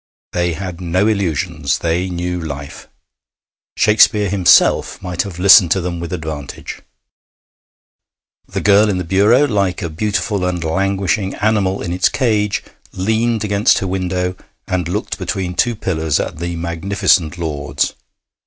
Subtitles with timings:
[0.33, 2.87] They had no illusions; they knew life.
[3.77, 6.81] Shakespeare himself might have listened to them with advantage.
[8.47, 13.43] The girl in the bureau, like a beautiful and languishing animal in its cage, leaned
[13.43, 14.35] against her window,
[14.67, 17.93] and looked between two pillars at the magnificent lords.